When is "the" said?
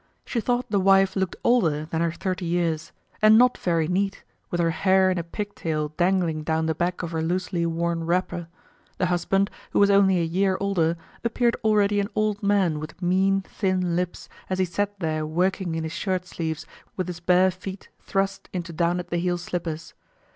0.71-0.79, 6.65-6.73, 8.97-9.05, 19.09-19.17